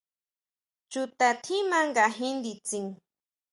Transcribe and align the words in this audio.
¿Chuta 0.91 1.27
tjiman 1.43 1.85
ngajin 1.91 2.35
nditsin? 2.39 2.85